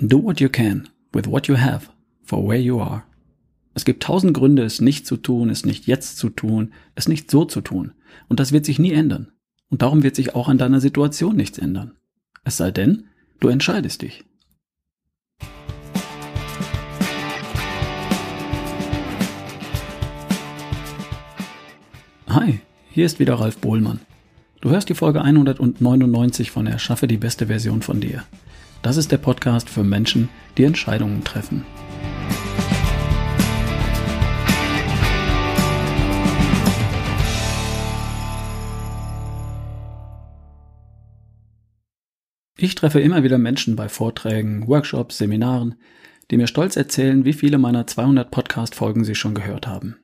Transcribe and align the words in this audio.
Do 0.00 0.22
what 0.22 0.40
you 0.40 0.48
can 0.48 0.88
with 1.12 1.26
what 1.26 1.48
you 1.48 1.56
have 1.56 1.88
for 2.22 2.46
where 2.46 2.60
you 2.60 2.80
are. 2.80 3.02
Es 3.74 3.84
gibt 3.84 4.00
tausend 4.00 4.32
Gründe, 4.32 4.62
es 4.62 4.80
nicht 4.80 5.08
zu 5.08 5.16
tun, 5.16 5.50
es 5.50 5.66
nicht 5.66 5.88
jetzt 5.88 6.18
zu 6.18 6.28
tun, 6.28 6.72
es 6.94 7.08
nicht 7.08 7.32
so 7.32 7.44
zu 7.44 7.60
tun. 7.60 7.94
Und 8.28 8.38
das 8.38 8.52
wird 8.52 8.64
sich 8.64 8.78
nie 8.78 8.92
ändern. 8.92 9.32
Und 9.70 9.82
darum 9.82 10.04
wird 10.04 10.14
sich 10.14 10.36
auch 10.36 10.48
an 10.48 10.56
deiner 10.56 10.80
Situation 10.80 11.34
nichts 11.34 11.58
ändern. 11.58 11.96
Es 12.44 12.56
sei 12.56 12.70
denn, 12.70 13.06
du 13.40 13.48
entscheidest 13.48 14.02
dich. 14.02 14.24
Hi, 22.28 22.60
hier 22.90 23.06
ist 23.06 23.18
wieder 23.18 23.34
Ralf 23.34 23.58
Bohlmann. 23.58 23.98
Du 24.60 24.70
hörst 24.70 24.88
die 24.90 24.94
Folge 24.94 25.22
199 25.22 26.52
von 26.52 26.68
Erschaffe 26.68 27.08
die 27.08 27.16
beste 27.16 27.48
Version 27.48 27.82
von 27.82 28.00
dir. 28.00 28.22
Das 28.82 28.96
ist 28.96 29.10
der 29.10 29.18
Podcast 29.18 29.68
für 29.68 29.82
Menschen, 29.82 30.28
die 30.56 30.64
Entscheidungen 30.64 31.24
treffen. 31.24 31.66
Ich 42.56 42.74
treffe 42.74 43.00
immer 43.00 43.22
wieder 43.22 43.38
Menschen 43.38 43.76
bei 43.76 43.88
Vorträgen, 43.88 44.66
Workshops, 44.66 45.18
Seminaren, 45.18 45.76
die 46.30 46.36
mir 46.36 46.46
stolz 46.46 46.76
erzählen, 46.76 47.24
wie 47.24 47.32
viele 47.32 47.58
meiner 47.58 47.86
200 47.86 48.30
Podcast-Folgen 48.30 49.04
sie 49.04 49.14
schon 49.14 49.34
gehört 49.34 49.66
haben. 49.66 49.96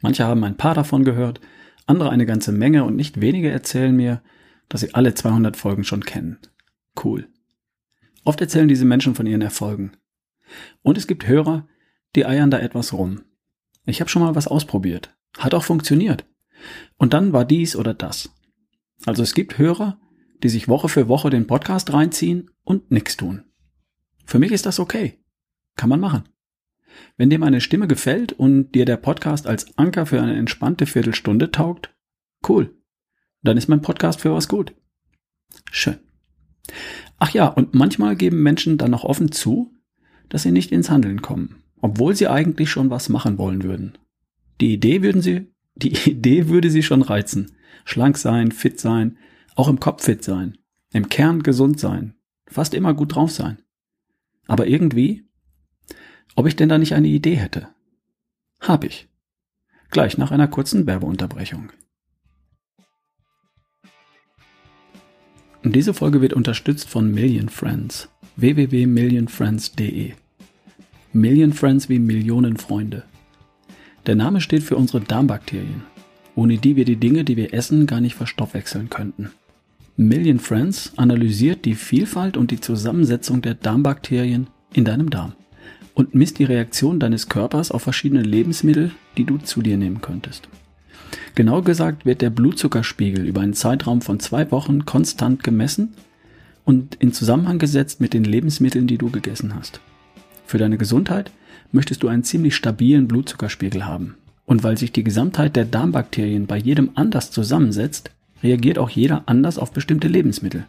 Manche 0.00 0.24
haben 0.24 0.44
ein 0.44 0.56
paar 0.56 0.74
davon 0.74 1.04
gehört, 1.04 1.40
andere 1.86 2.10
eine 2.10 2.26
ganze 2.26 2.52
Menge 2.52 2.84
und 2.84 2.96
nicht 2.96 3.20
wenige 3.20 3.50
erzählen 3.50 3.94
mir, 3.94 4.22
dass 4.68 4.80
sie 4.82 4.94
alle 4.94 5.14
200 5.14 5.56
Folgen 5.56 5.84
schon 5.84 6.04
kennen. 6.04 6.38
Cool. 7.02 7.28
Oft 8.28 8.42
erzählen 8.42 8.68
diese 8.68 8.84
Menschen 8.84 9.14
von 9.14 9.26
ihren 9.26 9.40
Erfolgen. 9.40 9.92
Und 10.82 10.98
es 10.98 11.06
gibt 11.06 11.26
Hörer, 11.26 11.66
die 12.14 12.26
eiern 12.26 12.50
da 12.50 12.58
etwas 12.58 12.92
rum. 12.92 13.22
Ich 13.86 14.00
habe 14.00 14.10
schon 14.10 14.20
mal 14.20 14.34
was 14.34 14.46
ausprobiert. 14.46 15.16
Hat 15.38 15.54
auch 15.54 15.64
funktioniert. 15.64 16.26
Und 16.98 17.14
dann 17.14 17.32
war 17.32 17.46
dies 17.46 17.74
oder 17.74 17.94
das. 17.94 18.30
Also 19.06 19.22
es 19.22 19.32
gibt 19.32 19.56
Hörer, 19.56 19.98
die 20.42 20.50
sich 20.50 20.68
Woche 20.68 20.90
für 20.90 21.08
Woche 21.08 21.30
den 21.30 21.46
Podcast 21.46 21.90
reinziehen 21.94 22.50
und 22.64 22.90
nichts 22.90 23.16
tun. 23.16 23.44
Für 24.26 24.38
mich 24.38 24.52
ist 24.52 24.66
das 24.66 24.78
okay. 24.78 25.24
Kann 25.76 25.88
man 25.88 26.00
machen. 26.00 26.28
Wenn 27.16 27.30
dir 27.30 27.38
meine 27.38 27.62
Stimme 27.62 27.88
gefällt 27.88 28.34
und 28.34 28.72
dir 28.72 28.84
der 28.84 28.98
Podcast 28.98 29.46
als 29.46 29.78
Anker 29.78 30.04
für 30.04 30.20
eine 30.20 30.36
entspannte 30.36 30.84
Viertelstunde 30.84 31.50
taugt, 31.50 31.96
cool. 32.46 32.76
Dann 33.40 33.56
ist 33.56 33.68
mein 33.68 33.80
Podcast 33.80 34.20
für 34.20 34.34
was 34.34 34.48
gut. 34.48 34.74
Schön. 35.70 35.98
Ach 37.18 37.30
ja, 37.30 37.46
und 37.46 37.74
manchmal 37.74 38.16
geben 38.16 38.42
Menschen 38.42 38.78
dann 38.78 38.90
noch 38.90 39.04
offen 39.04 39.32
zu, 39.32 39.74
dass 40.28 40.42
sie 40.42 40.52
nicht 40.52 40.72
ins 40.72 40.90
Handeln 40.90 41.22
kommen, 41.22 41.62
obwohl 41.80 42.14
sie 42.14 42.28
eigentlich 42.28 42.70
schon 42.70 42.90
was 42.90 43.08
machen 43.08 43.38
wollen 43.38 43.62
würden. 43.62 43.98
Die 44.60 44.72
Idee 44.72 45.02
würden 45.02 45.22
sie, 45.22 45.52
die 45.74 45.92
Idee 46.10 46.48
würde 46.48 46.70
sie 46.70 46.82
schon 46.82 47.02
reizen. 47.02 47.52
Schlank 47.84 48.18
sein, 48.18 48.52
fit 48.52 48.78
sein, 48.78 49.16
auch 49.54 49.68
im 49.68 49.80
Kopf 49.80 50.04
fit 50.04 50.22
sein, 50.22 50.58
im 50.92 51.08
Kern 51.08 51.42
gesund 51.42 51.80
sein, 51.80 52.14
fast 52.46 52.74
immer 52.74 52.94
gut 52.94 53.14
drauf 53.14 53.30
sein. 53.30 53.62
Aber 54.46 54.66
irgendwie 54.66 55.28
ob 56.38 56.46
ich 56.46 56.54
denn 56.54 56.68
da 56.68 56.78
nicht 56.78 56.94
eine 56.94 57.08
Idee 57.08 57.34
hätte. 57.34 57.66
Hab 58.60 58.84
ich. 58.84 59.08
Gleich 59.90 60.18
nach 60.18 60.30
einer 60.30 60.46
kurzen 60.46 60.86
Werbeunterbrechung. 60.86 61.72
Diese 65.64 65.92
Folge 65.92 66.20
wird 66.20 66.34
unterstützt 66.34 66.88
von 66.88 67.12
Million 67.12 67.48
Friends. 67.48 68.08
www.millionfriends.de 68.36 70.12
Million 71.12 71.52
Friends 71.52 71.88
wie 71.88 71.98
Millionen 71.98 72.56
Freunde. 72.56 73.02
Der 74.06 74.14
Name 74.14 74.40
steht 74.40 74.62
für 74.62 74.76
unsere 74.76 75.00
Darmbakterien, 75.00 75.82
ohne 76.36 76.58
die 76.58 76.76
wir 76.76 76.84
die 76.84 76.96
Dinge, 76.96 77.24
die 77.24 77.36
wir 77.36 77.52
essen, 77.52 77.86
gar 77.86 78.00
nicht 78.00 78.14
verstoffwechseln 78.14 78.88
könnten. 78.88 79.30
Million 79.96 80.38
Friends 80.38 80.92
analysiert 80.96 81.64
die 81.64 81.74
Vielfalt 81.74 82.36
und 82.36 82.52
die 82.52 82.60
Zusammensetzung 82.60 83.42
der 83.42 83.54
Darmbakterien 83.54 84.46
in 84.74 84.84
deinem 84.84 85.10
Darm 85.10 85.32
und 85.94 86.14
misst 86.14 86.38
die 86.38 86.44
Reaktion 86.44 87.00
deines 87.00 87.28
Körpers 87.28 87.72
auf 87.72 87.82
verschiedene 87.82 88.22
Lebensmittel, 88.22 88.92
die 89.16 89.24
du 89.24 89.38
zu 89.38 89.60
dir 89.60 89.76
nehmen 89.76 90.00
könntest. 90.00 90.48
Genau 91.38 91.62
gesagt 91.62 92.04
wird 92.04 92.20
der 92.20 92.30
Blutzuckerspiegel 92.30 93.24
über 93.24 93.42
einen 93.42 93.54
Zeitraum 93.54 94.00
von 94.00 94.18
zwei 94.18 94.50
Wochen 94.50 94.86
konstant 94.86 95.44
gemessen 95.44 95.94
und 96.64 96.96
in 96.96 97.12
Zusammenhang 97.12 97.60
gesetzt 97.60 98.00
mit 98.00 98.12
den 98.12 98.24
Lebensmitteln, 98.24 98.88
die 98.88 98.98
du 98.98 99.08
gegessen 99.08 99.54
hast. 99.54 99.80
Für 100.46 100.58
deine 100.58 100.78
Gesundheit 100.78 101.30
möchtest 101.70 102.02
du 102.02 102.08
einen 102.08 102.24
ziemlich 102.24 102.56
stabilen 102.56 103.06
Blutzuckerspiegel 103.06 103.86
haben. 103.86 104.16
Und 104.46 104.64
weil 104.64 104.76
sich 104.76 104.90
die 104.90 105.04
Gesamtheit 105.04 105.54
der 105.54 105.64
Darmbakterien 105.64 106.48
bei 106.48 106.56
jedem 106.56 106.90
anders 106.96 107.30
zusammensetzt, 107.30 108.10
reagiert 108.42 108.76
auch 108.76 108.90
jeder 108.90 109.22
anders 109.26 109.58
auf 109.58 109.70
bestimmte 109.70 110.08
Lebensmittel. 110.08 110.64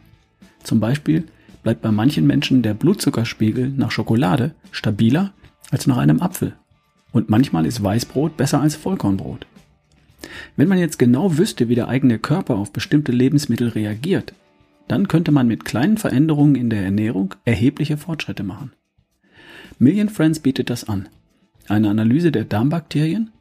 Zum 0.61 0.79
Beispiel 0.79 1.23
bleibt 1.63 1.81
bei 1.81 1.89
manchen 1.89 2.27
Menschen 2.27 2.61
der 2.61 2.75
Blutzuckerspiegel 2.75 3.69
nach 3.69 3.89
Schokolade 3.89 4.53
stabiler 4.69 5.33
als 5.71 5.87
nach 5.87 5.97
einem 5.97 6.21
Apfel. 6.21 6.53
Und 7.11 7.27
manchmal 7.27 7.65
ist 7.65 7.83
Weißbrot 7.83 8.37
besser 8.37 8.61
als 8.61 8.75
Vollkornbrot. 8.75 9.47
Wenn 10.59 10.67
man 10.67 10.77
jetzt 10.77 10.99
genau 10.99 11.37
wüsste, 11.37 11.69
wie 11.69 11.75
der 11.75 11.87
eigene 11.87 12.19
Körper 12.19 12.57
auf 12.57 12.73
bestimmte 12.73 13.13
Lebensmittel 13.13 13.69
reagiert, 13.69 14.33
dann 14.89 15.07
könnte 15.07 15.31
man 15.31 15.47
mit 15.47 15.63
kleinen 15.63 15.95
Veränderungen 15.95 16.55
in 16.55 16.69
der 16.69 16.83
Ernährung 16.83 17.33
erhebliche 17.45 17.95
Fortschritte 17.95 18.43
machen. 18.43 18.73
Million 19.77 20.09
Friends 20.09 20.41
bietet 20.41 20.69
das 20.69 20.83
an. 20.83 21.07
Eine 21.69 21.89
Analyse 21.89 22.33
der 22.33 22.43
Darmbakterien, 22.43 23.31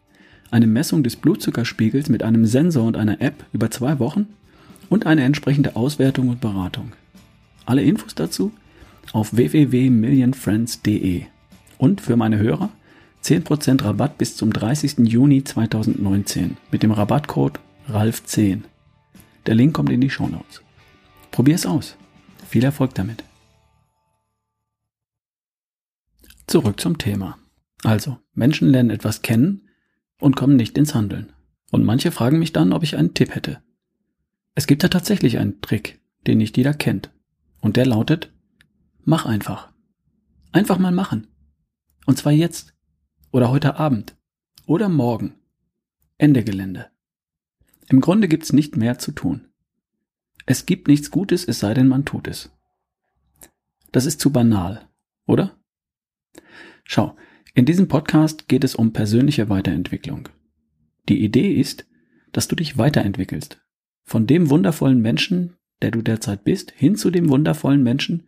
eine 0.52 0.68
Messung 0.68 1.02
des 1.02 1.16
Blutzuckerspiegels 1.16 2.08
mit 2.08 2.22
einem 2.22 2.46
Sensor 2.46 2.86
und 2.86 2.96
einer 2.96 3.20
App 3.20 3.44
über 3.52 3.68
zwei 3.72 3.98
Wochen 3.98 4.28
und 4.88 5.06
eine 5.06 5.24
entsprechende 5.24 5.74
Auswertung 5.74 6.28
und 6.28 6.40
Beratung. 6.40 6.92
Alle 7.66 7.82
Infos 7.82 8.14
dazu 8.14 8.52
auf 9.12 9.34
www.millionfriends.de. 9.34 11.22
Und 11.78 12.00
für 12.00 12.14
meine 12.14 12.38
Hörer 12.38 12.70
10% 13.24 13.84
Rabatt 13.84 14.18
bis 14.18 14.36
zum 14.36 14.52
30. 14.52 14.98
Juni 15.08 15.44
2019 15.44 16.56
mit 16.70 16.82
dem 16.82 16.92
Rabattcode 16.92 17.60
RALF10. 17.88 18.62
Der 19.46 19.54
Link 19.54 19.74
kommt 19.74 19.90
in 19.90 20.00
die 20.00 20.10
Shownotes. 20.10 20.62
Probier's 21.30 21.66
aus. 21.66 21.96
Viel 22.48 22.64
Erfolg 22.64 22.94
damit. 22.94 23.24
Zurück 26.46 26.80
zum 26.80 26.98
Thema. 26.98 27.38
Also, 27.84 28.18
Menschen 28.32 28.68
lernen 28.70 28.90
etwas 28.90 29.22
kennen 29.22 29.68
und 30.18 30.36
kommen 30.36 30.56
nicht 30.56 30.78
ins 30.78 30.94
Handeln. 30.94 31.32
Und 31.70 31.84
manche 31.84 32.10
fragen 32.10 32.38
mich 32.38 32.52
dann, 32.52 32.72
ob 32.72 32.82
ich 32.82 32.96
einen 32.96 33.14
Tipp 33.14 33.34
hätte. 33.34 33.62
Es 34.54 34.66
gibt 34.66 34.82
da 34.82 34.88
tatsächlich 34.88 35.38
einen 35.38 35.60
Trick, 35.60 36.00
den 36.26 36.38
nicht 36.38 36.56
jeder 36.56 36.74
kennt. 36.74 37.10
Und 37.60 37.76
der 37.76 37.86
lautet, 37.86 38.32
mach 39.04 39.26
einfach. 39.26 39.70
Einfach 40.52 40.78
mal 40.78 40.92
machen. 40.92 41.28
Und 42.06 42.18
zwar 42.18 42.32
jetzt. 42.32 42.74
Oder 43.30 43.50
heute 43.50 43.76
Abend. 43.76 44.16
Oder 44.66 44.88
morgen. 44.88 45.34
Ende 46.16 46.42
Gelände. 46.44 46.86
Im 47.88 48.00
Grunde 48.00 48.26
gibt's 48.26 48.54
nicht 48.54 48.76
mehr 48.76 48.98
zu 48.98 49.12
tun. 49.12 49.48
Es 50.46 50.64
gibt 50.64 50.88
nichts 50.88 51.10
Gutes, 51.10 51.44
es 51.44 51.58
sei 51.58 51.74
denn, 51.74 51.88
man 51.88 52.06
tut 52.06 52.26
es. 52.26 52.50
Das 53.92 54.06
ist 54.06 54.20
zu 54.20 54.32
banal, 54.32 54.88
oder? 55.26 55.58
Schau, 56.84 57.16
in 57.54 57.66
diesem 57.66 57.86
Podcast 57.86 58.48
geht 58.48 58.64
es 58.64 58.74
um 58.74 58.94
persönliche 58.94 59.50
Weiterentwicklung. 59.50 60.30
Die 61.10 61.22
Idee 61.22 61.52
ist, 61.52 61.86
dass 62.32 62.48
du 62.48 62.56
dich 62.56 62.78
weiterentwickelst. 62.78 63.60
Von 64.04 64.26
dem 64.26 64.48
wundervollen 64.48 65.02
Menschen, 65.02 65.56
der 65.82 65.90
du 65.90 66.00
derzeit 66.00 66.44
bist, 66.44 66.70
hin 66.70 66.96
zu 66.96 67.10
dem 67.10 67.28
wundervollen 67.28 67.82
Menschen, 67.82 68.26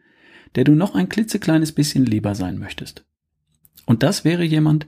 der 0.57 0.65
du 0.65 0.73
noch 0.73 0.95
ein 0.95 1.09
klitzekleines 1.09 1.73
bisschen 1.73 2.05
lieber 2.05 2.35
sein 2.35 2.59
möchtest. 2.59 3.07
Und 3.87 4.03
das 4.03 4.25
wäre 4.25 4.45
jemand, 4.45 4.87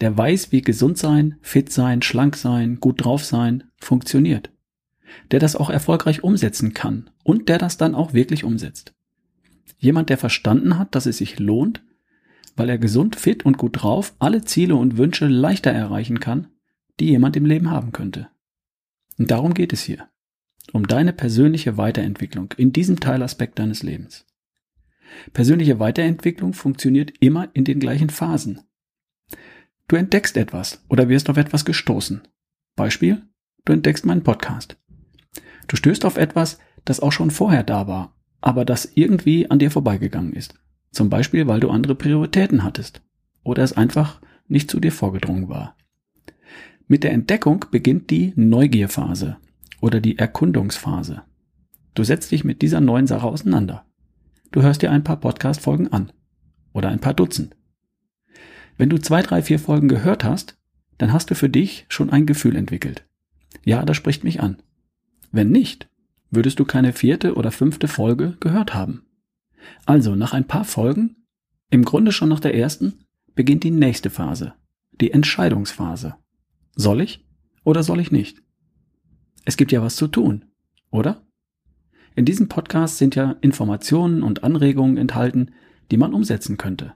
der 0.00 0.16
weiß, 0.16 0.52
wie 0.52 0.62
gesund 0.62 0.98
sein, 0.98 1.36
fit 1.42 1.70
sein, 1.70 2.02
schlank 2.02 2.36
sein, 2.36 2.80
gut 2.80 3.04
drauf 3.04 3.24
sein 3.24 3.64
funktioniert. 3.78 4.50
Der 5.30 5.40
das 5.40 5.56
auch 5.56 5.70
erfolgreich 5.70 6.22
umsetzen 6.22 6.72
kann 6.72 7.10
und 7.24 7.48
der 7.48 7.58
das 7.58 7.76
dann 7.76 7.94
auch 7.94 8.12
wirklich 8.12 8.44
umsetzt. 8.44 8.94
Jemand, 9.78 10.08
der 10.08 10.18
verstanden 10.18 10.78
hat, 10.78 10.94
dass 10.94 11.06
es 11.06 11.18
sich 11.18 11.38
lohnt, 11.38 11.82
weil 12.56 12.68
er 12.68 12.78
gesund, 12.78 13.16
fit 13.16 13.44
und 13.44 13.58
gut 13.58 13.82
drauf 13.82 14.14
alle 14.18 14.44
Ziele 14.44 14.76
und 14.76 14.98
Wünsche 14.98 15.26
leichter 15.26 15.70
erreichen 15.70 16.20
kann, 16.20 16.48
die 16.98 17.06
jemand 17.06 17.36
im 17.36 17.46
Leben 17.46 17.70
haben 17.70 17.92
könnte. 17.92 18.28
Und 19.18 19.30
darum 19.30 19.54
geht 19.54 19.72
es 19.72 19.82
hier 19.82 20.08
um 20.72 20.86
deine 20.86 21.12
persönliche 21.12 21.76
Weiterentwicklung 21.76 22.54
in 22.56 22.72
diesem 22.72 23.00
Teilaspekt 23.00 23.58
deines 23.58 23.82
Lebens. 23.82 24.26
Persönliche 25.32 25.78
Weiterentwicklung 25.78 26.52
funktioniert 26.52 27.12
immer 27.20 27.48
in 27.52 27.64
den 27.64 27.80
gleichen 27.80 28.10
Phasen. 28.10 28.60
Du 29.88 29.96
entdeckst 29.96 30.36
etwas 30.36 30.84
oder 30.88 31.08
wirst 31.08 31.30
auf 31.30 31.36
etwas 31.36 31.64
gestoßen. 31.64 32.22
Beispiel, 32.76 33.22
du 33.64 33.72
entdeckst 33.72 34.06
meinen 34.06 34.22
Podcast. 34.22 34.76
Du 35.66 35.76
stößt 35.76 36.04
auf 36.04 36.16
etwas, 36.16 36.58
das 36.84 37.00
auch 37.00 37.12
schon 37.12 37.30
vorher 37.30 37.62
da 37.62 37.86
war, 37.86 38.16
aber 38.40 38.64
das 38.64 38.92
irgendwie 38.94 39.50
an 39.50 39.58
dir 39.58 39.70
vorbeigegangen 39.70 40.32
ist. 40.32 40.54
Zum 40.92 41.10
Beispiel, 41.10 41.46
weil 41.46 41.60
du 41.60 41.70
andere 41.70 41.94
Prioritäten 41.94 42.64
hattest 42.64 43.02
oder 43.42 43.62
es 43.62 43.72
einfach 43.72 44.20
nicht 44.48 44.70
zu 44.70 44.80
dir 44.80 44.92
vorgedrungen 44.92 45.48
war. 45.48 45.76
Mit 46.88 47.04
der 47.04 47.12
Entdeckung 47.12 47.66
beginnt 47.70 48.10
die 48.10 48.32
Neugierphase 48.34 49.36
oder 49.80 50.00
die 50.00 50.18
Erkundungsphase. 50.18 51.22
Du 51.94 52.04
setzt 52.04 52.32
dich 52.32 52.44
mit 52.44 52.62
dieser 52.62 52.80
neuen 52.80 53.06
Sache 53.06 53.26
auseinander. 53.26 53.86
Du 54.52 54.62
hörst 54.62 54.82
dir 54.82 54.90
ein 54.90 55.04
paar 55.04 55.18
Podcast-Folgen 55.18 55.92
an 55.92 56.12
oder 56.72 56.88
ein 56.88 57.00
paar 57.00 57.14
Dutzend. 57.14 57.56
Wenn 58.76 58.90
du 58.90 58.98
zwei, 58.98 59.22
drei, 59.22 59.42
vier 59.42 59.58
Folgen 59.60 59.88
gehört 59.88 60.24
hast, 60.24 60.58
dann 60.98 61.12
hast 61.12 61.30
du 61.30 61.34
für 61.34 61.48
dich 61.48 61.86
schon 61.88 62.10
ein 62.10 62.26
Gefühl 62.26 62.56
entwickelt. 62.56 63.06
Ja, 63.64 63.84
das 63.84 63.96
spricht 63.96 64.24
mich 64.24 64.40
an. 64.40 64.60
Wenn 65.30 65.50
nicht, 65.50 65.88
würdest 66.30 66.58
du 66.58 66.64
keine 66.64 66.92
vierte 66.92 67.34
oder 67.34 67.52
fünfte 67.52 67.86
Folge 67.86 68.36
gehört 68.40 68.74
haben. 68.74 69.04
Also 69.86 70.16
nach 70.16 70.32
ein 70.32 70.46
paar 70.46 70.64
Folgen, 70.64 71.16
im 71.70 71.84
Grunde 71.84 72.10
schon 72.10 72.28
nach 72.28 72.40
der 72.40 72.54
ersten, 72.54 73.04
beginnt 73.34 73.62
die 73.62 73.70
nächste 73.70 74.10
Phase, 74.10 74.54
die 75.00 75.12
Entscheidungsphase. 75.12 76.16
Soll 76.74 77.02
ich 77.02 77.24
oder 77.62 77.82
soll 77.84 78.00
ich 78.00 78.10
nicht? 78.10 78.42
Es 79.44 79.56
gibt 79.56 79.70
ja 79.70 79.80
was 79.82 79.96
zu 79.96 80.08
tun, 80.08 80.46
oder? 80.90 81.22
In 82.14 82.24
diesem 82.24 82.48
Podcast 82.48 82.98
sind 82.98 83.14
ja 83.14 83.36
Informationen 83.40 84.22
und 84.22 84.42
Anregungen 84.42 84.96
enthalten, 84.96 85.52
die 85.90 85.96
man 85.96 86.14
umsetzen 86.14 86.56
könnte. 86.56 86.94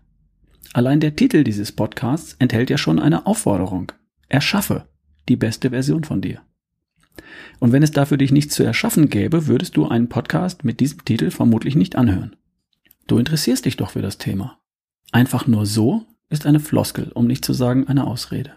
Allein 0.73 1.01
der 1.01 1.15
Titel 1.15 1.45
dieses 1.45 1.73
Podcasts 1.73 2.35
enthält 2.39 2.71
ja 2.71 2.79
schon 2.79 2.99
eine 2.99 3.27
Aufforderung. 3.27 3.93
Erschaffe 4.29 4.89
die 5.29 5.37
beste 5.37 5.71
Version 5.71 6.05
von 6.05 6.21
dir. 6.21 6.43
Und 7.61 7.73
wenn 7.73 7.83
es 7.83 7.93
dafür 7.93 8.17
dich 8.17 8.33
nichts 8.33 8.55
zu 8.55 8.65
erschaffen 8.65 9.09
gäbe, 9.09 9.47
würdest 9.47 9.77
du 9.77 9.87
einen 9.87 10.09
Podcast 10.09 10.65
mit 10.65 10.81
diesem 10.81 11.05
Titel 11.05 11.31
vermutlich 11.31 11.77
nicht 11.77 11.97
anhören. 11.97 12.37
Du 13.07 13.19
interessierst 13.19 13.65
dich 13.65 13.77
doch 13.77 13.91
für 13.91 14.03
das 14.03 14.19
Thema. 14.19 14.59
Einfach 15.13 15.47
nur 15.47 15.65
so 15.65 16.07
ist 16.29 16.47
eine 16.47 16.61
Floskel, 16.61 17.13
um 17.15 17.27
nicht 17.27 17.45
zu 17.45 17.53
sagen 17.53 17.87
eine 17.87 18.07
Ausrede. 18.07 18.55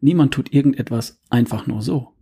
Niemand 0.00 0.32
tut 0.32 0.52
irgendetwas 0.52 1.20
einfach 1.28 1.66
nur 1.66 1.82
so. 1.82 2.14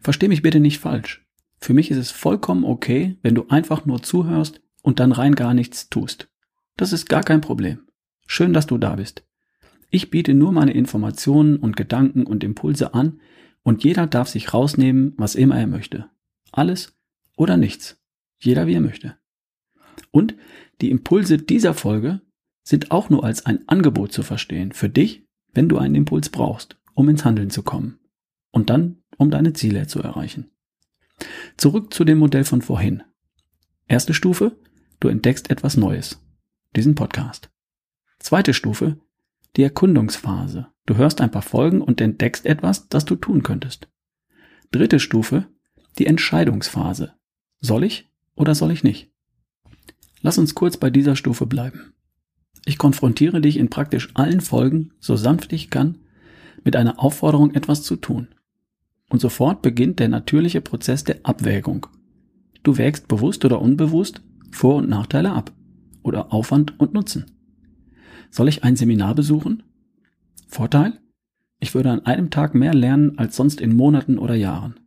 Versteh 0.00 0.28
mich 0.28 0.42
bitte 0.42 0.60
nicht 0.60 0.78
falsch. 0.78 1.26
Für 1.60 1.74
mich 1.74 1.90
ist 1.90 1.98
es 1.98 2.10
vollkommen 2.10 2.64
okay, 2.64 3.18
wenn 3.22 3.34
du 3.34 3.46
einfach 3.48 3.84
nur 3.84 4.02
zuhörst 4.02 4.60
und 4.82 5.00
dann 5.00 5.12
rein 5.12 5.34
gar 5.34 5.54
nichts 5.54 5.88
tust. 5.88 6.28
Das 6.76 6.92
ist 6.92 7.08
gar 7.08 7.22
kein 7.22 7.40
Problem. 7.40 7.80
Schön, 8.26 8.52
dass 8.52 8.66
du 8.66 8.78
da 8.78 8.96
bist. 8.96 9.24
Ich 9.90 10.10
biete 10.10 10.34
nur 10.34 10.52
meine 10.52 10.72
Informationen 10.72 11.56
und 11.56 11.76
Gedanken 11.76 12.24
und 12.24 12.44
Impulse 12.44 12.94
an 12.94 13.20
und 13.62 13.84
jeder 13.84 14.06
darf 14.06 14.28
sich 14.28 14.54
rausnehmen, 14.54 15.14
was 15.16 15.34
immer 15.34 15.58
er 15.58 15.66
möchte. 15.66 16.08
Alles 16.52 16.96
oder 17.36 17.56
nichts. 17.56 18.00
Jeder 18.38 18.66
wie 18.66 18.74
er 18.74 18.80
möchte. 18.80 19.16
Und 20.10 20.34
die 20.80 20.90
Impulse 20.90 21.38
dieser 21.38 21.74
Folge 21.74 22.20
sind 22.62 22.90
auch 22.90 23.10
nur 23.10 23.24
als 23.24 23.46
ein 23.46 23.66
Angebot 23.66 24.12
zu 24.12 24.22
verstehen 24.22 24.72
für 24.72 24.88
dich, 24.88 25.26
wenn 25.52 25.68
du 25.68 25.78
einen 25.78 25.94
Impuls 25.94 26.28
brauchst, 26.28 26.78
um 26.94 27.08
ins 27.08 27.24
Handeln 27.24 27.50
zu 27.50 27.62
kommen 27.62 27.98
und 28.52 28.70
dann, 28.70 28.98
um 29.16 29.30
deine 29.30 29.54
Ziele 29.54 29.86
zu 29.86 30.00
erreichen. 30.00 30.50
Zurück 31.56 31.92
zu 31.92 32.04
dem 32.04 32.18
Modell 32.18 32.44
von 32.44 32.62
vorhin. 32.62 33.02
Erste 33.86 34.14
Stufe, 34.14 34.56
du 35.00 35.08
entdeckst 35.08 35.50
etwas 35.50 35.76
Neues. 35.76 36.20
Diesen 36.76 36.94
Podcast. 36.94 37.50
Zweite 38.18 38.54
Stufe, 38.54 38.98
die 39.56 39.62
Erkundungsphase. 39.62 40.68
Du 40.86 40.96
hörst 40.96 41.20
ein 41.20 41.30
paar 41.30 41.42
Folgen 41.42 41.80
und 41.80 42.00
entdeckst 42.00 42.46
etwas, 42.46 42.88
das 42.88 43.04
du 43.04 43.16
tun 43.16 43.42
könntest. 43.42 43.88
Dritte 44.70 45.00
Stufe, 45.00 45.46
die 45.98 46.06
Entscheidungsphase. 46.06 47.14
Soll 47.60 47.84
ich 47.84 48.10
oder 48.34 48.54
soll 48.54 48.70
ich 48.70 48.84
nicht? 48.84 49.10
Lass 50.20 50.38
uns 50.38 50.54
kurz 50.54 50.76
bei 50.76 50.90
dieser 50.90 51.16
Stufe 51.16 51.46
bleiben. 51.46 51.94
Ich 52.64 52.78
konfrontiere 52.78 53.40
dich 53.40 53.56
in 53.56 53.70
praktisch 53.70 54.10
allen 54.14 54.40
Folgen, 54.40 54.92
so 55.00 55.16
sanft 55.16 55.52
ich 55.52 55.70
kann, 55.70 55.98
mit 56.64 56.76
einer 56.76 57.00
Aufforderung, 57.00 57.54
etwas 57.54 57.82
zu 57.82 57.96
tun. 57.96 58.28
Und 59.08 59.20
sofort 59.20 59.62
beginnt 59.62 60.00
der 60.00 60.08
natürliche 60.08 60.60
Prozess 60.60 61.04
der 61.04 61.20
Abwägung. 61.22 61.86
Du 62.62 62.76
wägst 62.76 63.08
bewusst 63.08 63.44
oder 63.44 63.60
unbewusst 63.60 64.22
Vor- 64.50 64.76
und 64.76 64.88
Nachteile 64.88 65.32
ab 65.32 65.52
oder 66.02 66.32
Aufwand 66.32 66.78
und 66.78 66.94
Nutzen. 66.94 67.26
Soll 68.30 68.48
ich 68.48 68.64
ein 68.64 68.76
Seminar 68.76 69.14
besuchen? 69.14 69.62
Vorteil? 70.46 71.00
Ich 71.60 71.74
würde 71.74 71.90
an 71.90 72.06
einem 72.06 72.30
Tag 72.30 72.54
mehr 72.54 72.74
lernen 72.74 73.18
als 73.18 73.36
sonst 73.36 73.60
in 73.60 73.74
Monaten 73.74 74.18
oder 74.18 74.34
Jahren. 74.34 74.78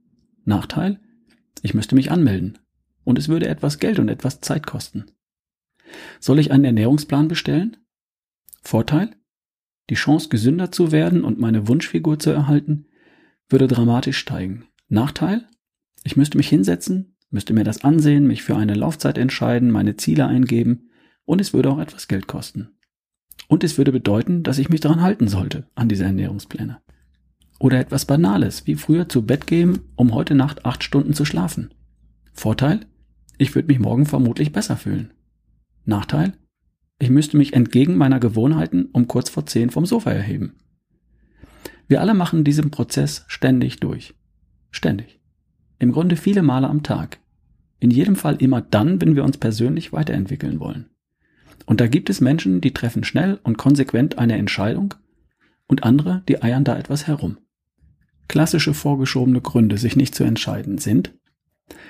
Nachteil? 0.45 0.99
Ich 1.61 1.73
müsste 1.73 1.95
mich 1.95 2.11
anmelden. 2.11 2.57
Und 3.03 3.17
es 3.17 3.29
würde 3.29 3.47
etwas 3.47 3.79
Geld 3.79 3.99
und 3.99 4.09
etwas 4.09 4.41
Zeit 4.41 4.65
kosten. 4.65 5.05
Soll 6.19 6.39
ich 6.39 6.51
einen 6.51 6.65
Ernährungsplan 6.65 7.27
bestellen? 7.27 7.77
Vorteil? 8.61 9.15
Die 9.89 9.95
Chance, 9.95 10.29
gesünder 10.29 10.71
zu 10.71 10.91
werden 10.91 11.23
und 11.23 11.39
meine 11.39 11.67
Wunschfigur 11.67 12.19
zu 12.19 12.29
erhalten, 12.29 12.85
würde 13.51 13.67
dramatisch 13.67 14.17
steigen. 14.17 14.65
Nachteil? 14.87 15.47
Ich 16.03 16.17
müsste 16.17 16.37
mich 16.37 16.49
hinsetzen, 16.49 17.15
müsste 17.29 17.53
mir 17.53 17.63
das 17.63 17.83
ansehen, 17.83 18.27
mich 18.27 18.43
für 18.43 18.55
eine 18.55 18.73
Laufzeit 18.73 19.17
entscheiden, 19.17 19.71
meine 19.71 19.95
Ziele 19.95 20.25
eingeben 20.25 20.89
und 21.25 21.39
es 21.41 21.53
würde 21.53 21.69
auch 21.69 21.79
etwas 21.79 22.07
Geld 22.07 22.27
kosten. 22.27 22.69
Und 23.47 23.63
es 23.63 23.77
würde 23.77 23.91
bedeuten, 23.91 24.43
dass 24.43 24.59
ich 24.59 24.69
mich 24.69 24.79
daran 24.79 25.01
halten 25.01 25.27
sollte, 25.27 25.67
an 25.75 25.89
diese 25.89 26.05
Ernährungspläne. 26.05 26.79
Oder 27.59 27.79
etwas 27.79 28.05
Banales, 28.05 28.65
wie 28.65 28.75
früher 28.75 29.07
zu 29.07 29.25
Bett 29.25 29.45
gehen, 29.45 29.79
um 29.95 30.13
heute 30.13 30.35
Nacht 30.35 30.65
acht 30.65 30.83
Stunden 30.83 31.13
zu 31.13 31.25
schlafen. 31.25 31.73
Vorteil? 32.33 32.81
Ich 33.37 33.53
würde 33.55 33.67
mich 33.67 33.79
morgen 33.79 34.05
vermutlich 34.05 34.51
besser 34.51 34.77
fühlen. 34.77 35.13
Nachteil? 35.85 36.33
Ich 36.99 37.09
müsste 37.09 37.37
mich 37.37 37.53
entgegen 37.53 37.97
meiner 37.97 38.19
Gewohnheiten 38.19 38.85
um 38.93 39.07
kurz 39.07 39.29
vor 39.29 39.45
zehn 39.45 39.69
vom 39.69 39.85
Sofa 39.85 40.11
erheben. 40.11 40.60
Wir 41.91 41.99
alle 41.99 42.13
machen 42.13 42.45
diesen 42.45 42.71
Prozess 42.71 43.25
ständig 43.27 43.81
durch. 43.81 44.13
Ständig. 44.69 45.19
Im 45.77 45.91
Grunde 45.91 46.15
viele 46.15 46.41
Male 46.41 46.69
am 46.69 46.83
Tag. 46.83 47.19
In 47.81 47.91
jedem 47.91 48.15
Fall 48.15 48.37
immer 48.37 48.61
dann, 48.61 49.01
wenn 49.01 49.17
wir 49.17 49.25
uns 49.25 49.37
persönlich 49.37 49.91
weiterentwickeln 49.91 50.61
wollen. 50.61 50.89
Und 51.65 51.81
da 51.81 51.87
gibt 51.87 52.09
es 52.09 52.21
Menschen, 52.21 52.61
die 52.61 52.73
treffen 52.73 53.03
schnell 53.03 53.41
und 53.43 53.57
konsequent 53.57 54.19
eine 54.19 54.37
Entscheidung 54.37 54.93
und 55.67 55.83
andere, 55.83 56.23
die 56.29 56.41
eiern 56.41 56.63
da 56.63 56.77
etwas 56.77 57.07
herum. 57.07 57.39
Klassische 58.29 58.73
vorgeschobene 58.73 59.41
Gründe, 59.41 59.77
sich 59.77 59.97
nicht 59.97 60.15
zu 60.15 60.23
entscheiden, 60.23 60.77
sind, 60.77 61.13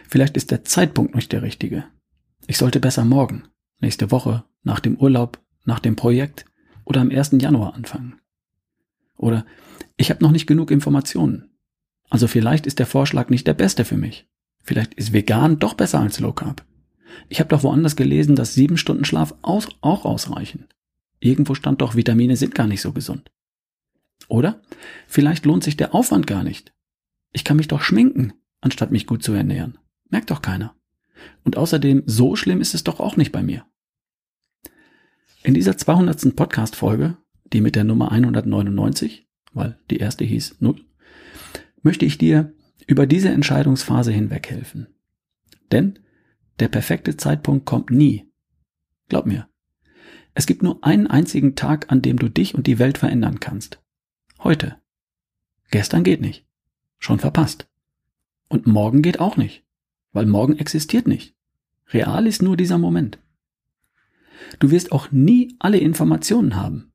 vielleicht 0.09 0.36
ist 0.36 0.50
der 0.50 0.63
Zeitpunkt 0.65 1.13
nicht 1.13 1.31
der 1.31 1.44
richtige. 1.44 1.83
Ich 2.48 2.57
sollte 2.57 2.80
besser 2.80 3.06
morgen, 3.06 3.44
nächste 3.80 4.09
Woche, 4.09 4.45
nach 4.63 4.80
dem 4.80 4.95
Urlaub, 4.98 5.39
nach 5.63 5.77
dem 5.77 5.95
Projekt 5.95 6.45
oder 6.86 7.01
am 7.01 7.12
1. 7.12 7.34
Januar 7.34 7.75
anfangen. 7.75 8.20
Oder 9.21 9.45
ich 9.97 10.09
habe 10.09 10.23
noch 10.23 10.31
nicht 10.31 10.47
genug 10.47 10.71
Informationen. 10.71 11.51
Also 12.09 12.27
vielleicht 12.27 12.65
ist 12.65 12.79
der 12.79 12.87
Vorschlag 12.87 13.29
nicht 13.29 13.45
der 13.45 13.53
beste 13.53 13.85
für 13.85 13.95
mich. 13.95 14.27
Vielleicht 14.63 14.95
ist 14.95 15.13
vegan 15.13 15.59
doch 15.59 15.75
besser 15.75 15.99
als 15.99 16.19
Low 16.19 16.33
Carb. 16.33 16.65
Ich 17.29 17.39
habe 17.39 17.49
doch 17.49 17.63
woanders 17.63 17.95
gelesen, 17.95 18.35
dass 18.35 18.55
sieben 18.55 18.77
Stunden 18.77 19.05
Schlaf 19.05 19.35
aus, 19.43 19.67
auch 19.81 20.05
ausreichen. 20.05 20.67
Irgendwo 21.19 21.53
stand 21.53 21.81
doch, 21.81 21.95
Vitamine 21.95 22.35
sind 22.35 22.55
gar 22.55 22.67
nicht 22.67 22.81
so 22.81 22.93
gesund. 22.93 23.31
Oder 24.27 24.59
vielleicht 25.07 25.45
lohnt 25.45 25.63
sich 25.63 25.77
der 25.77 25.93
Aufwand 25.93 26.25
gar 26.25 26.43
nicht. 26.43 26.73
Ich 27.31 27.43
kann 27.43 27.57
mich 27.57 27.67
doch 27.67 27.81
schminken, 27.81 28.33
anstatt 28.59 28.91
mich 28.91 29.05
gut 29.05 29.23
zu 29.23 29.33
ernähren. 29.33 29.77
Merkt 30.09 30.31
doch 30.31 30.41
keiner. 30.41 30.75
Und 31.43 31.57
außerdem, 31.57 32.03
so 32.07 32.35
schlimm 32.35 32.59
ist 32.59 32.73
es 32.73 32.83
doch 32.83 32.99
auch 32.99 33.17
nicht 33.17 33.31
bei 33.31 33.43
mir. 33.43 33.65
In 35.43 35.53
dieser 35.53 35.77
200. 35.77 36.35
Podcast-Folge, 36.35 37.17
die 37.53 37.62
mit 37.62 37.75
der 37.75 37.84
Nummer 37.84 38.12
199, 38.12 39.27
weil 39.53 39.77
die 39.89 39.98
erste 39.98 40.24
hieß 40.24 40.58
0, 40.60 40.75
möchte 41.81 42.05
ich 42.05 42.17
dir 42.17 42.53
über 42.88 43.05
diese 43.05 43.29
Entscheidungsphase 43.29 44.12
hinweg 44.12 44.50
helfen. 44.50 44.88
Denn 45.72 46.00
der 46.60 46.67
perfekte 46.67 47.17
Zeitpunkt 47.17 47.65
kommt 47.65 47.89
nie. 47.89 48.31
Glaub 49.10 49.25
mir. 49.25 49.48
Es 50.34 50.46
gibt 50.46 50.63
nur 50.63 50.84
einen 50.84 51.08
einzigen 51.08 51.55
Tag, 51.55 51.91
an 51.91 52.01
dem 52.01 52.17
du 52.17 52.29
dich 52.29 52.55
und 52.55 52.67
die 52.67 52.79
Welt 52.79 52.98
verändern 52.98 53.39
kannst. 53.39 53.81
Heute. 54.39 54.77
Gestern 55.72 56.03
geht 56.03 56.22
nicht. 56.22 56.46
Schon 57.00 57.20
verpasst. 57.20 57.67
Und 58.48 58.67
morgen 58.67 59.01
geht 59.01 59.20
auch 59.20 59.38
nicht. 59.38 59.65
Weil 60.13 60.25
morgen 60.25 60.58
existiert 60.58 61.08
nicht. 61.08 61.36
Real 61.89 62.27
ist 62.27 62.41
nur 62.41 62.55
dieser 62.55 62.77
Moment. 62.77 63.20
Du 64.60 64.72
wirst 64.72 64.91
auch 64.91 65.12
nie 65.12 65.55
alle 65.60 65.77
Informationen 65.77 66.55
haben. 66.55 66.90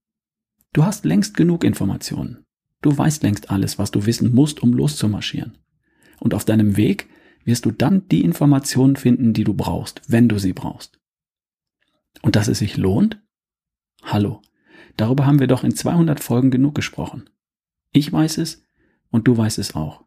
Du 0.76 0.84
hast 0.84 1.06
längst 1.06 1.38
genug 1.38 1.64
Informationen. 1.64 2.44
Du 2.82 2.98
weißt 2.98 3.22
längst 3.22 3.48
alles, 3.48 3.78
was 3.78 3.92
du 3.92 4.04
wissen 4.04 4.34
musst, 4.34 4.62
um 4.62 4.74
loszumarschieren. 4.74 5.56
Und 6.20 6.34
auf 6.34 6.44
deinem 6.44 6.76
Weg 6.76 7.08
wirst 7.44 7.64
du 7.64 7.70
dann 7.70 8.06
die 8.08 8.22
Informationen 8.22 8.96
finden, 8.96 9.32
die 9.32 9.44
du 9.44 9.54
brauchst, 9.54 10.02
wenn 10.06 10.28
du 10.28 10.38
sie 10.38 10.52
brauchst. 10.52 11.00
Und 12.20 12.36
dass 12.36 12.46
es 12.46 12.58
sich 12.58 12.76
lohnt? 12.76 13.18
Hallo, 14.02 14.42
darüber 14.98 15.24
haben 15.24 15.38
wir 15.38 15.46
doch 15.46 15.64
in 15.64 15.74
200 15.74 16.20
Folgen 16.20 16.50
genug 16.50 16.74
gesprochen. 16.74 17.30
Ich 17.92 18.12
weiß 18.12 18.36
es 18.36 18.62
und 19.10 19.26
du 19.26 19.34
weißt 19.34 19.58
es 19.58 19.74
auch. 19.74 20.04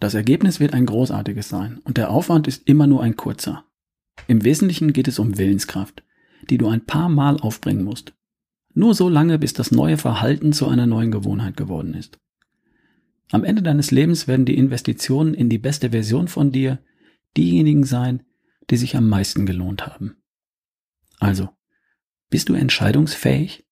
Das 0.00 0.14
Ergebnis 0.14 0.58
wird 0.58 0.72
ein 0.72 0.86
großartiges 0.86 1.50
sein 1.50 1.82
und 1.84 1.98
der 1.98 2.08
Aufwand 2.08 2.48
ist 2.48 2.66
immer 2.66 2.86
nur 2.86 3.02
ein 3.02 3.16
kurzer. 3.16 3.66
Im 4.26 4.42
Wesentlichen 4.42 4.94
geht 4.94 5.06
es 5.06 5.18
um 5.18 5.36
Willenskraft, 5.36 6.02
die 6.48 6.56
du 6.56 6.66
ein 6.66 6.86
paar 6.86 7.10
Mal 7.10 7.36
aufbringen 7.36 7.84
musst. 7.84 8.14
Nur 8.74 8.94
so 8.94 9.08
lange, 9.08 9.38
bis 9.38 9.52
das 9.52 9.70
neue 9.70 9.96
Verhalten 9.96 10.52
zu 10.52 10.68
einer 10.68 10.86
neuen 10.86 11.10
Gewohnheit 11.10 11.56
geworden 11.56 11.94
ist. 11.94 12.18
Am 13.30 13.44
Ende 13.44 13.62
deines 13.62 13.90
Lebens 13.90 14.26
werden 14.26 14.46
die 14.46 14.56
Investitionen 14.56 15.34
in 15.34 15.48
die 15.48 15.58
beste 15.58 15.90
Version 15.90 16.28
von 16.28 16.52
dir 16.52 16.78
diejenigen 17.36 17.84
sein, 17.84 18.22
die 18.70 18.76
sich 18.76 18.96
am 18.96 19.08
meisten 19.08 19.46
gelohnt 19.46 19.86
haben. 19.86 20.16
Also, 21.18 21.50
bist 22.30 22.48
du 22.48 22.54
entscheidungsfähig? 22.54 23.66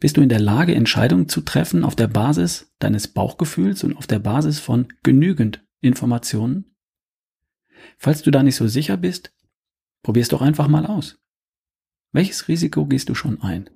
Bist 0.00 0.16
du 0.16 0.20
in 0.20 0.28
der 0.28 0.40
Lage, 0.40 0.74
Entscheidungen 0.74 1.28
zu 1.28 1.40
treffen 1.40 1.84
auf 1.84 1.96
der 1.96 2.08
Basis 2.08 2.74
deines 2.78 3.08
Bauchgefühls 3.08 3.84
und 3.84 3.96
auf 3.96 4.06
der 4.06 4.18
Basis 4.18 4.60
von 4.60 4.88
genügend 5.02 5.64
Informationen? 5.80 6.76
Falls 7.98 8.22
du 8.22 8.30
da 8.30 8.42
nicht 8.42 8.56
so 8.56 8.66
sicher 8.66 8.96
bist, 8.96 9.32
probier's 10.02 10.28
doch 10.28 10.42
einfach 10.42 10.68
mal 10.68 10.86
aus. 10.86 11.18
Welches 12.12 12.48
Risiko 12.48 12.86
gehst 12.86 13.08
du 13.08 13.14
schon 13.14 13.40
ein? 13.42 13.70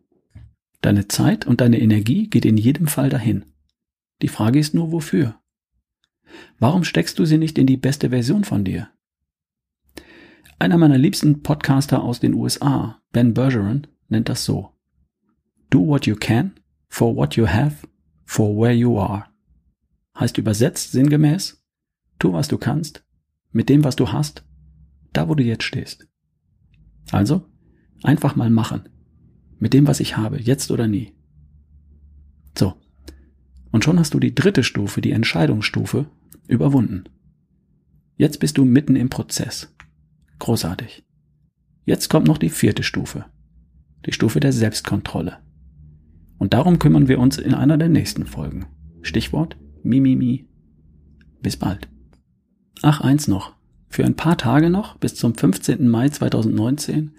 Deine 0.81 1.09
Zeit 1.09 1.47
und 1.47 1.61
deine 1.61 1.81
Energie 1.81 2.29
geht 2.29 2.45
in 2.45 2.57
jedem 2.57 2.87
Fall 2.87 3.11
dahin. 3.11 3.45
Die 4.23 4.29
Frage 4.29 4.59
ist 4.59 4.75
nur, 4.75 4.93
wofür? 4.93 5.41
Warum 6.59 6.85
steckst 6.85 7.19
du 7.19 7.25
sie 7.25 7.39
nicht 7.39 7.59
in 7.59 7.67
die 7.67 7.77
beste 7.77 8.11
Version 8.11 8.45
von 8.45 8.65
dir? 8.65 8.91
Einer 10.59 10.77
meiner 10.77 10.99
liebsten 10.99 11.43
Podcaster 11.43 12.03
aus 12.03 12.21
den 12.21 12.35
USA, 12.35 13.01
Ben 13.13 13.33
Bergeron, 13.33 13.87
nennt 14.09 14.29
das 14.29 14.45
so. 14.45 14.73
Do 15.71 15.87
what 15.87 16.07
you 16.07 16.17
can, 16.17 16.59
for 16.89 17.15
what 17.15 17.37
you 17.37 17.47
have, 17.47 17.87
for 18.25 18.57
where 18.57 18.75
you 18.75 18.99
are. 18.99 19.27
Heißt 20.19 20.39
übersetzt 20.39 20.93
sinngemäß, 20.93 21.63
tu 22.19 22.33
was 22.33 22.49
du 22.49 22.59
kannst, 22.59 23.05
mit 23.53 23.69
dem 23.69 23.85
was 23.85 23.95
du 23.95 24.11
hast, 24.11 24.45
da 25.13 25.29
wo 25.29 25.35
du 25.35 25.45
jetzt 25.45 25.65
stehst. 25.65 26.09
Also, 27.13 27.47
einfach 28.03 28.35
mal 28.35 28.51
machen. 28.51 28.89
Mit 29.59 29.75
dem, 29.75 29.87
was 29.87 30.01
ich 30.01 30.17
habe, 30.17 30.41
jetzt 30.41 30.71
oder 30.71 30.87
nie. 30.87 31.13
So. 32.57 32.75
Und 33.71 33.85
schon 33.85 33.99
hast 33.99 34.15
du 34.15 34.21
die 34.21 34.35
dritte 34.35 34.63
Stufe, 34.63 35.01
die 35.01 35.13
Entscheidungsstufe, 35.13 36.07
überwunden. 36.47 37.05
Jetzt 38.17 38.41
bist 38.41 38.59
du 38.59 38.65
mitten 38.65 38.97
im 38.97 39.11
Prozess. 39.11 39.75
Großartig. 40.39 41.05
Jetzt 41.85 42.09
kommt 42.09 42.27
noch 42.27 42.39
die 42.39 42.51
vierte 42.51 42.83
Stufe. 42.83 43.27
Die 44.07 44.13
Stufe 44.13 44.41
der 44.41 44.53
Selbstkontrolle. 44.53 45.39
Und 46.39 46.55
darum 46.55 46.79
kümmern 46.79 47.09
wir 47.09 47.19
uns 47.19 47.39
in 47.39 47.55
einer 47.55 47.79
der 47.79 47.89
nächsten 47.89 48.27
Folgen. 48.27 48.67
Stichwort 49.03 49.57
Mimimi. 49.83 50.49
Bis 51.43 51.57
bald. 51.57 51.89
Ach, 52.83 53.01
eins 53.01 53.29
noch. 53.29 53.55
Für 53.89 54.05
ein 54.05 54.17
paar 54.17 54.37
Tage 54.37 54.71
noch, 54.71 54.97
bis 54.99 55.15
zum 55.15 55.35
15. 55.35 55.89
Mai 55.89 56.09
2019, 56.09 57.13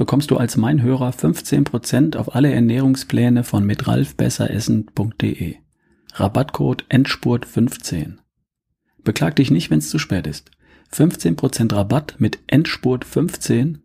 bekommst 0.00 0.30
du 0.30 0.38
als 0.38 0.56
mein 0.56 0.80
Hörer 0.80 1.10
15% 1.10 2.16
auf 2.16 2.34
alle 2.34 2.50
Ernährungspläne 2.50 3.44
von 3.44 3.66
mitralfbesseressen.de. 3.66 5.56
Rabattcode 6.14 6.86
Endspurt15. 6.88 8.14
Beklag 9.04 9.36
dich 9.36 9.50
nicht, 9.50 9.70
wenn 9.70 9.80
es 9.80 9.90
zu 9.90 9.98
spät 9.98 10.26
ist. 10.26 10.52
15% 10.90 11.74
Rabatt 11.74 12.14
mit 12.16 12.38
Endspurt15 12.50 13.80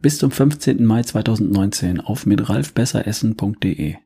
bis 0.00 0.18
zum 0.18 0.30
15. 0.30 0.86
Mai 0.86 1.02
2019 1.02 2.00
auf 2.00 2.26
mitralfbesseressen.de. 2.26 3.96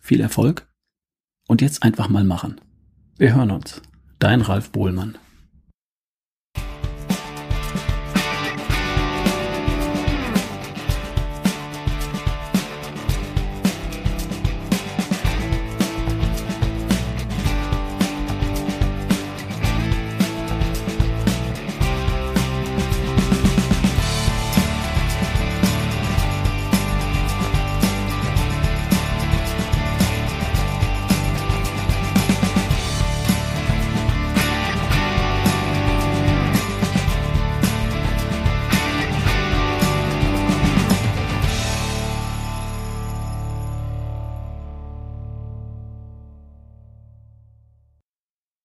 Viel 0.00 0.20
Erfolg 0.20 0.68
und 1.48 1.62
jetzt 1.62 1.82
einfach 1.82 2.10
mal 2.10 2.22
machen. 2.22 2.60
Wir 3.18 3.34
hören 3.34 3.50
uns. 3.50 3.82
Dein 4.20 4.40
Ralf 4.40 4.70
Bohlmann. 4.70 5.18